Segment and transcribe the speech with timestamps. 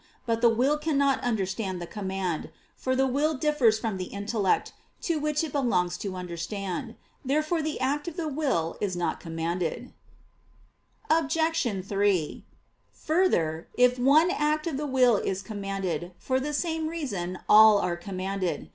[0.25, 5.19] But the will cannot understand the command; for the will differs from the intellect, to
[5.19, 6.95] which it belongs to understand.
[7.23, 9.93] Therefore the act of the will is not commanded.
[11.11, 11.37] Obj.
[11.85, 12.43] 3:
[12.91, 17.95] Further, if one act of the will is commanded, for the same reason all are
[17.95, 18.69] commanded.